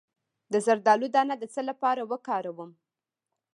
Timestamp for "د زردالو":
0.51-1.07